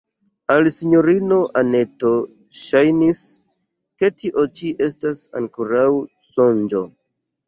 Al 0.51 0.67
sinjorino 0.75 1.35
Anneto 1.59 2.13
ŝajnis, 2.59 3.19
ke 4.03 4.09
tio 4.21 4.45
ĉi 4.61 4.71
estas 4.87 5.21
ankoraŭ 5.41 5.85
sonĝo. 6.31 6.83